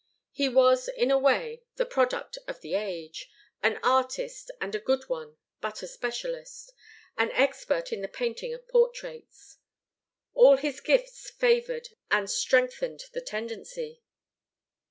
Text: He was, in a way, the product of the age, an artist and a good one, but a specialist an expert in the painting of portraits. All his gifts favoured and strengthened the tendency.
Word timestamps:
He 0.31 0.49
was, 0.49 0.87
in 0.87 1.11
a 1.11 1.17
way, 1.19 1.61
the 1.75 1.85
product 1.85 2.39
of 2.47 2.61
the 2.61 2.73
age, 2.73 3.29
an 3.61 3.79
artist 3.83 4.49
and 4.59 4.73
a 4.73 4.79
good 4.79 5.03
one, 5.07 5.37
but 5.59 5.83
a 5.83 5.87
specialist 5.87 6.73
an 7.19 7.29
expert 7.33 7.93
in 7.93 8.01
the 8.01 8.07
painting 8.07 8.51
of 8.51 8.67
portraits. 8.67 9.57
All 10.33 10.57
his 10.57 10.81
gifts 10.81 11.29
favoured 11.29 11.89
and 12.09 12.31
strengthened 12.31 13.03
the 13.13 13.21
tendency. 13.21 14.01